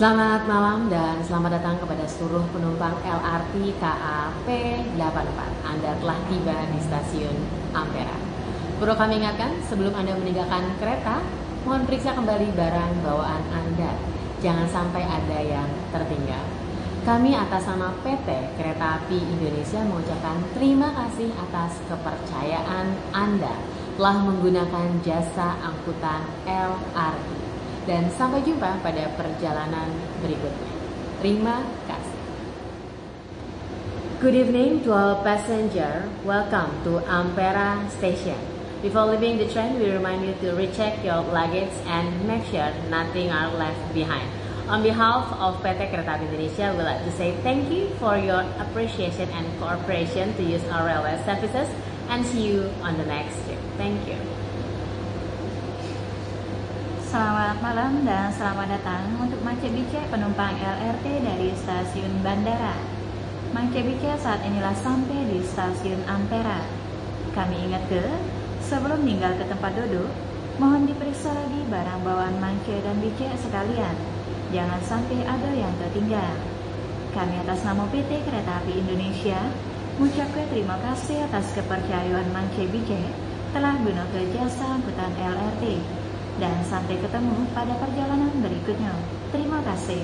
[0.00, 4.48] Selamat malam dan selamat datang kepada seluruh penumpang LRT KAP
[4.96, 4.96] 84.
[5.60, 7.36] Anda telah tiba di stasiun
[7.76, 8.16] Ampera.
[8.80, 11.20] Perlu kami ingatkan, sebelum Anda meninggalkan kereta,
[11.68, 13.92] mohon periksa kembali barang bawaan Anda.
[14.40, 16.48] Jangan sampai ada yang tertinggal.
[17.04, 23.52] Kami atas nama PT Kereta Api Indonesia mengucapkan terima kasih atas kepercayaan Anda
[24.00, 27.49] telah menggunakan jasa angkutan LRT
[27.88, 29.88] dan sampai jumpa pada perjalanan
[30.20, 30.72] berikutnya.
[31.20, 32.18] Terima kasih.
[34.20, 36.04] Good evening to all passenger.
[36.28, 38.36] Welcome to Ampera Station.
[38.84, 43.28] Before leaving the train, we remind you to recheck your luggage and make sure nothing
[43.28, 44.28] are left behind.
[44.68, 48.46] On behalf of PT Kereta Api Indonesia, we'd like to say thank you for your
[48.62, 51.68] appreciation and cooperation to use our railway services
[52.08, 53.58] and see you on the next trip.
[53.76, 54.29] Thank you.
[57.10, 62.78] Selamat malam dan selamat datang untuk Mance Bice penumpang LRT dari stasiun Bandara.
[63.50, 66.62] Mance Bice saat inilah sampai di stasiun Ampera.
[67.34, 67.98] Kami ingat ke,
[68.62, 70.06] sebelum tinggal ke tempat duduk,
[70.62, 73.96] mohon diperiksa lagi barang bawaan Mance dan Bice sekalian.
[74.54, 76.30] Jangan sampai ada yang tertinggal.
[77.10, 79.50] Kami atas nama PT Kereta Api Indonesia
[79.98, 83.02] mengucapkan terima kasih atas kepercayaan Mance Bice
[83.50, 85.98] telah ke jasa angkutan LRT
[86.40, 88.96] dan sampai ketemu pada perjalanan berikutnya.
[89.30, 90.02] Terima kasih.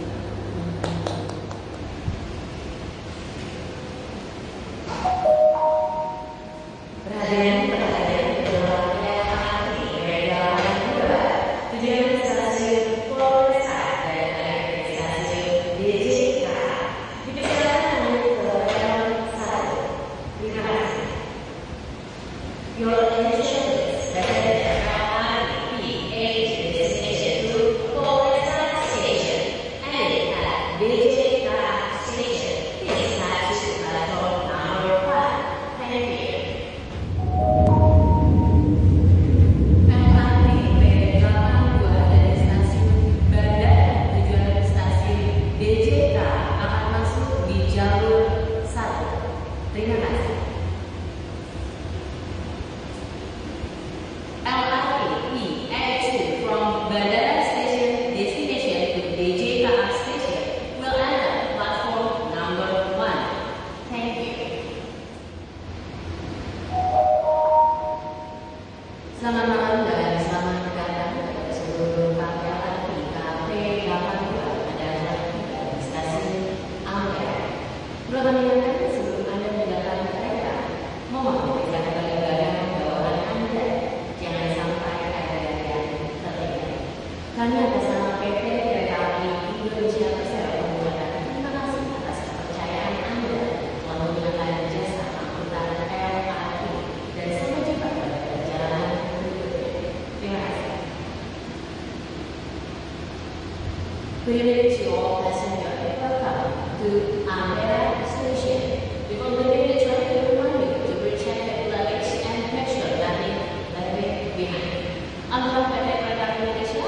[104.27, 106.03] Privilege to all passengers.
[106.03, 106.51] Welcome
[106.83, 106.89] to
[107.31, 108.83] Amera Station.
[109.07, 113.39] Before leaving the train, we remind you to recheck your luggage and make sure nothing
[113.71, 114.83] left behind.
[115.31, 116.87] On behalf of PT Kereta Api Indonesia,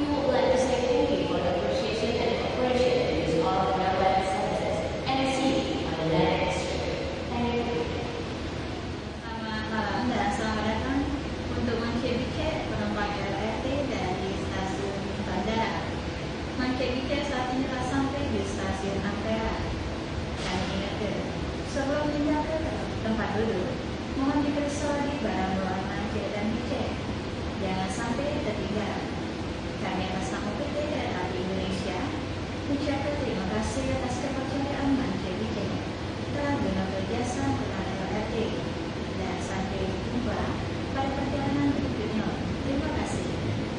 [0.00, 3.76] we would like to say thank you for the appreciation and cooperation to use our
[3.76, 6.96] railway services and see you on the next trip.
[7.28, 7.76] Thank you.
[9.20, 10.98] Selamat malam dan selamat datang
[11.52, 14.96] untuk Mance Bice penumpang LRT dari stasiun
[15.28, 15.72] Bandara.
[16.60, 19.54] Mance Bice saat ini telah sampai di stasiun Ampera.
[20.40, 21.16] Kami ingatkan,
[21.66, 22.56] sebelum pindah ke
[23.00, 23.68] tempat duduk,
[24.14, 26.82] mohon diperiksa lagi barang bawaan Mance dan Bice.
[27.60, 28.92] Jangan sampai tertinggal.
[29.80, 31.98] Kami atas nama PT Kereta Api Indonesia
[32.64, 35.64] mengucapkan terima kasih atas kepercayaan Mance Bice
[36.30, 38.34] telah guna berjasa kepada LRT
[39.16, 40.38] dan sampai jumpa
[40.92, 42.26] pada perjalanan berikutnya.
[42.64, 43.24] Terima kasih.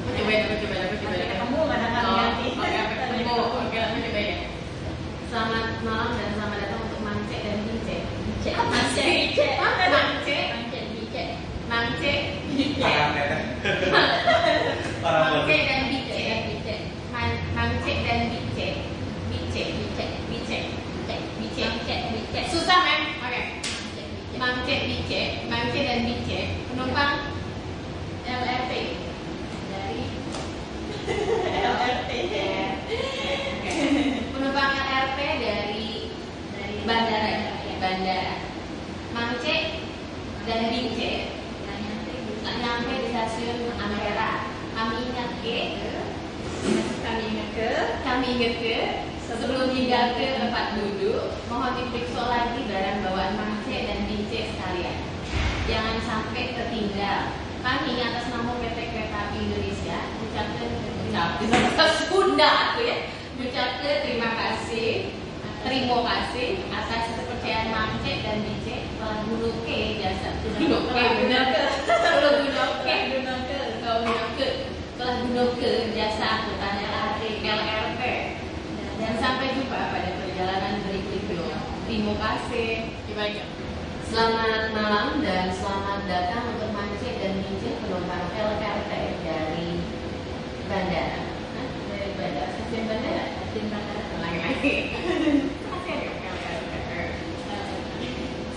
[0.02, 1.16] Aku coba, aku coba, aku coba.
[1.42, 2.48] Kamu mana kali Oh, ganti?
[2.52, 3.34] Oke, oke, aku
[3.64, 4.36] oke, aku coba ya.
[5.26, 7.98] Selamat malam dan selamat datang untuk Mance dan Bince.
[8.44, 11.24] Cek, Mance, cek, Mance, Mance, Bice.
[11.66, 12.14] Mance,
[12.52, 12.92] Bince.
[15.02, 15.66] Orang Mance bodoh.
[15.66, 16.20] dan Bince.
[16.46, 16.76] Bice.
[17.12, 18.68] Man- Mance dan Bince.
[19.30, 20.06] Bince, Bice.
[20.28, 20.58] Bince,
[21.40, 21.64] Bince.
[21.66, 22.42] Bice, Bice.
[22.50, 23.02] Susah, Mem.
[23.22, 23.42] Oke.
[23.64, 24.04] Bice.
[24.38, 26.40] Mance, Bince, Mance dan Bince.
[26.68, 27.16] Penumpang
[28.24, 28.72] LRT
[29.70, 30.02] dari
[31.46, 32.12] LRT.
[34.32, 35.90] penumpang LRT dari
[36.56, 37.32] Dari bandara
[37.68, 37.76] Ya.
[37.82, 38.36] bandara
[39.12, 39.56] Mance
[40.48, 41.12] dan Bince
[42.42, 45.58] Dan nyampe di stasiun Ampera kami ingat ke
[47.02, 47.70] kami ingat ke
[48.08, 54.52] kami ingatkan sebelum tinggal ke tempat duduk, mohon diperiksa lagi barang bawaan Mangce dan Bince
[54.52, 54.98] sekalian.
[55.72, 57.51] Jangan sampai tertinggal.
[57.62, 60.70] Kami atas nama PT Kereta Api Indonesia ucapkan
[61.06, 62.98] ucapkan Sunda aku ya.
[63.38, 65.14] Ucapkan terima kasih
[65.62, 71.46] terima kasih atas kepercayaan Mangce dan Bince telah gunuke jasa gunuke benar
[71.86, 74.48] telah gunuke gunuke kau gunuke
[74.98, 78.02] telah gunuke jasa angkutan LRT LRT
[78.98, 81.58] dan sampai jumpa pada perjalanan berikutnya.
[81.86, 82.92] Terima kasih.
[84.12, 86.71] Selamat malam dan selamat datang untuk
[87.62, 89.70] Mince penumpang LRT dari
[90.66, 91.22] bandara.
[91.30, 91.68] Hah?
[91.94, 94.02] Dari bandara, stasiun bandara, stasiun bandara.
[94.18, 94.74] Lagi lagi.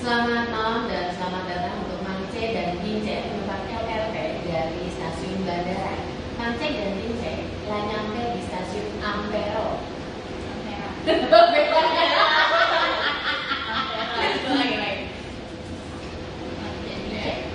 [0.00, 4.16] Selamat malam dan selamat datang untuk Mance dan Mince penumpang LRT
[4.48, 6.00] dari stasiun bandara.
[6.40, 9.84] Mance dan Mince telah nyampe di stasiun Ampero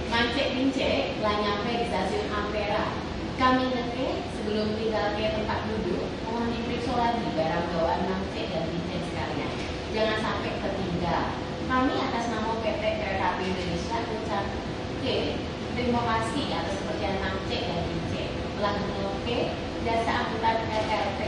[0.09, 2.91] Mancek Bince telah nyampe di stasiun Ampera.
[3.39, 8.97] Kami neke sebelum tinggal ke tempat duduk, mohon diperiksa lagi barang bawaan Mancek dan Bince
[9.07, 9.51] sekalian.
[9.95, 11.23] Jangan sampai tertinggal.
[11.69, 14.45] Kami atas nama PT Kereta Api Indonesia ucap
[14.99, 15.17] Oke,
[15.79, 18.23] terima kasih atas kepercayaan Mancek dan Bince
[18.59, 19.39] telah mengoke
[19.87, 21.21] jasa angkutan LRT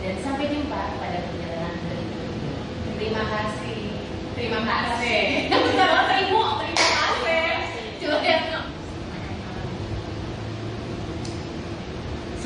[0.00, 2.56] dan sampai jumpa pada perjalanan berikutnya.
[2.96, 3.80] Terima kasih.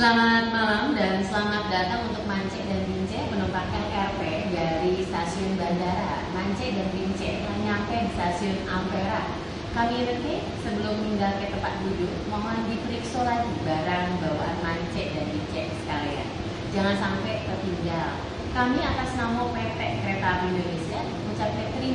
[0.03, 6.27] Selamat malam dan selamat datang untuk Mance dan Bince penumpang LRT dari stasiun bandara.
[6.35, 9.39] Mance dan Bince telah nyampe di stasiun Ampera.
[9.71, 15.71] Kami reke sebelum meninggal ke tempat duduk, mohon diperiksa lagi barang bawaan Mance dan Bince
[15.71, 16.29] sekalian.
[16.75, 18.27] Jangan sampai tertinggal.
[18.51, 21.92] Kami atas nama PT Kereta Api Indonesia mengucapkan terima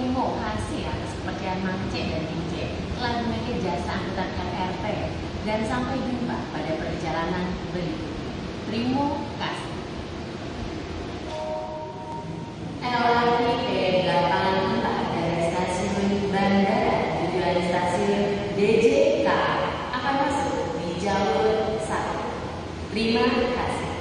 [1.58, 2.64] kepercayaan Mance dan Bince
[2.94, 4.86] telah memiliki jasa angkutan LRT
[5.46, 8.30] dan sampai jumpa pada perjalanan berikutnya.
[8.70, 9.06] Terima
[9.42, 9.74] kasih.
[12.78, 14.86] LRT P84
[15.18, 19.28] dari stasiun Bandara tujuan stasiun DJK
[19.98, 22.94] akan masuk di jalur 1.
[22.94, 23.26] Terima
[23.58, 23.97] kasih.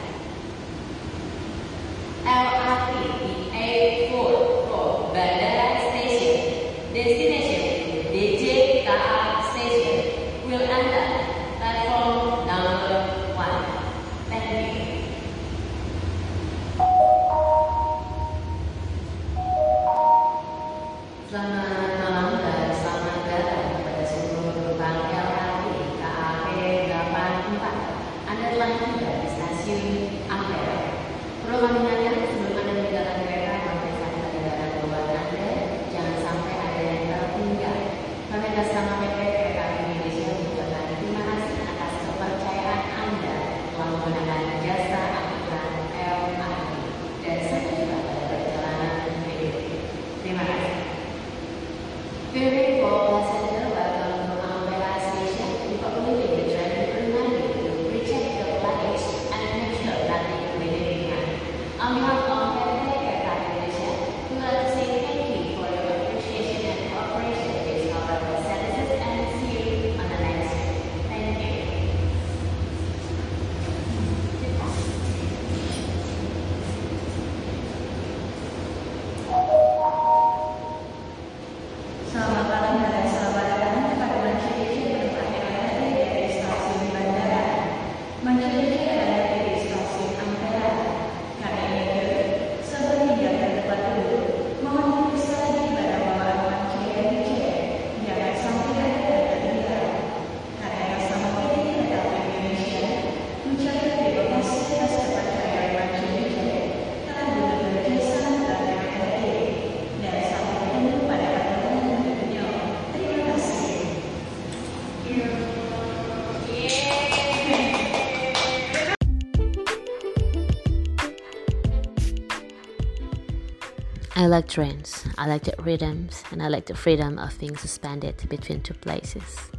[124.19, 128.17] I like trains, I like the rhythms, and I like the freedom of being suspended
[128.31, 129.51] between two places.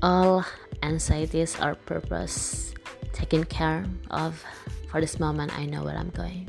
[0.00, 0.42] All
[0.82, 2.72] anxieties are purpose
[3.12, 4.42] taken care of.
[4.88, 6.48] For this moment, I know where I'm going.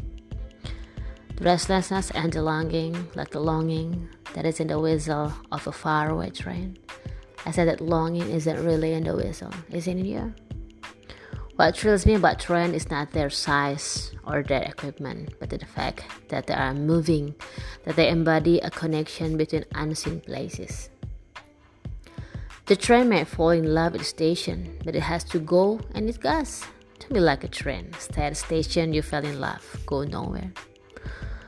[1.35, 5.73] The restlessness and the longing, like the longing that is in the whistle of a
[5.73, 6.77] faraway train.
[7.45, 10.33] I said that longing isn't really in the whistle, is it in you?
[11.59, 16.05] What thrills me about train is not their size or their equipment, but the fact
[16.29, 17.35] that they are moving,
[17.83, 20.89] that they embody a connection between unseen places.
[22.67, 26.07] The train may fall in love with the station, but it has to go and
[26.07, 26.63] it goes.
[26.99, 27.91] To be like a train.
[27.99, 30.53] Stay at a station, you fell in love, go nowhere.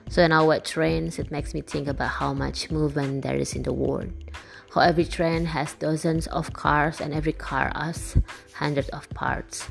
[0.10, 3.64] So now with trains, it makes me think about how much movement there is in
[3.64, 4.12] the world.
[4.76, 8.18] How every train has dozens of cars and every car has
[8.56, 9.70] hundreds of parts.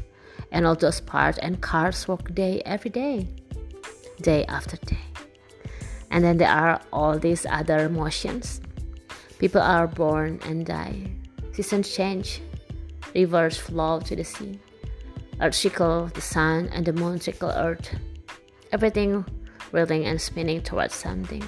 [0.52, 3.28] And all those parts and cars work day every day,
[4.20, 4.98] day after day.
[6.10, 8.60] And then there are all these other motions.
[9.38, 11.12] People are born and die.
[11.52, 12.42] Seasons change.
[13.14, 14.58] Rivers flow to the sea.
[15.40, 17.94] Earth trickle the sun and the moon trickle earth.
[18.72, 19.24] Everything
[19.72, 21.42] whirling and spinning towards something.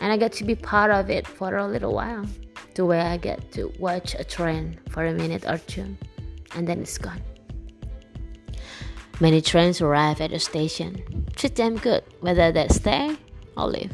[0.00, 2.24] And I get to be part of it for a little while.
[2.74, 5.96] To where I get to watch a train for a minute or two.
[6.54, 7.20] And then it's gone.
[9.20, 11.26] Many trains arrive at the station.
[11.36, 13.16] Treat them good, whether they stay
[13.56, 13.92] or leave.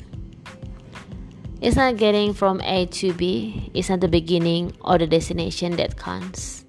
[1.61, 5.97] It's not getting from A to B, it's not the beginning or the destination that
[5.97, 6.64] counts.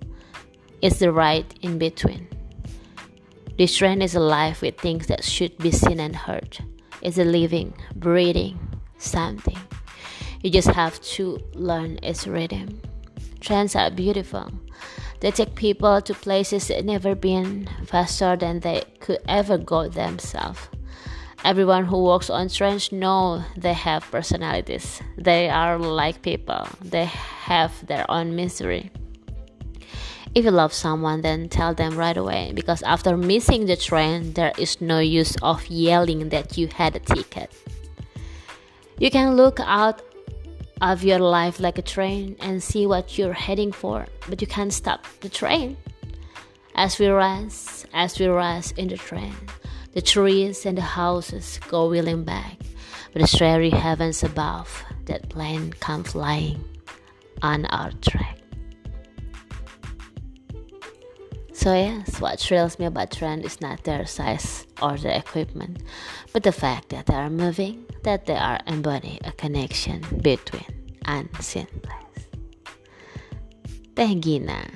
[0.82, 2.28] It's the right in between.
[3.58, 6.58] This train is alive with things that should be seen and heard.
[7.02, 8.58] It's a living, breathing
[8.98, 9.58] something.
[10.42, 12.82] You just have to learn its rhythm.
[13.40, 14.52] Trains are beautiful.
[15.20, 20.60] They take people to places they've never been faster than they could ever go themselves.
[21.44, 25.02] Everyone who walks on trains know they have personalities.
[25.18, 26.68] They are like people.
[26.82, 28.92] They have their own misery.
[30.36, 34.52] If you love someone, then tell them right away because after missing the train, there
[34.58, 37.52] is no use of yelling that you had a ticket.
[39.00, 40.02] You can look out
[40.82, 44.74] of your life like a train and see what you're heading for, but you can't
[44.74, 45.78] stop the train.
[46.76, 49.36] As we rise, as we rise in the train,
[49.94, 52.58] the trees and the houses go wheeling back,
[53.14, 56.64] but the starry heavens above, that plane come flying
[57.42, 58.37] on our track.
[61.58, 65.82] So yes, what thrills me about train is not their size or their equipment,
[66.32, 70.70] but the fact that they are moving, that they are embodying a connection between
[71.06, 72.30] unseen place.
[73.96, 74.70] Teh Gina,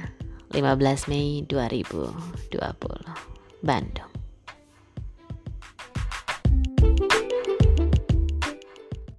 [0.51, 1.83] 15 Mei 2020,
[3.63, 4.10] Bandung.